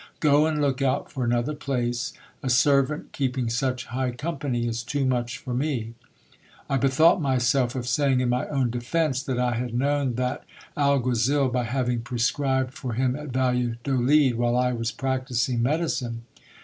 Go 0.19 0.47
and 0.47 0.59
look 0.59 0.81
out 0.81 1.11
for 1.11 1.23
another 1.23 1.53
place. 1.53 2.11
A 2.41 2.49
servant 2.49 3.11
keeping 3.11 3.51
such 3.51 3.85
high 3.85 4.09
company 4.09 4.65
is 4.65 4.81
too 4.81 5.05
much 5.05 5.37
for 5.37 5.53
me. 5.53 5.93
I 6.67 6.77
bethought 6.77 7.21
myself 7.21 7.75
of 7.75 7.87
saying, 7.87 8.19
in 8.19 8.27
my 8.29 8.47
own 8.47 8.71
defence, 8.71 9.21
that 9.21 9.37
I 9.37 9.53
had 9.53 9.75
known 9.75 10.15
that 10.15 10.43
alguazil, 10.75 11.49
by 11.49 11.65
having 11.65 12.01
prescribed 12.01 12.73
for 12.73 12.93
him 12.93 13.15
at 13.15 13.27
Valladolid, 13.27 14.39
while 14.39 14.57
I 14.57 14.73
was 14.73 14.91
practising 14.91 15.61
medicine. 15.61 16.23